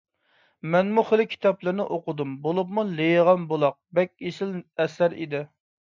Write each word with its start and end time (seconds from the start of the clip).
مەنمۇ 0.75 1.03
خېلى 1.09 1.27
كىتابلىرىنى 1.33 1.85
ئوقۇدۇم، 1.97 2.33
بولۇپمۇ 2.47 2.85
«لېيىغان 2.95 3.47
بۇلاق» 3.53 3.77
بەك 3.99 4.13
ئېسىل 4.29 4.55
ئەسەر 4.81 5.17
ئىدى. 5.21 5.45